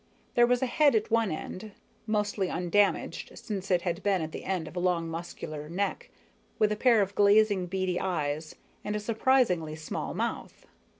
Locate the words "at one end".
0.95-1.73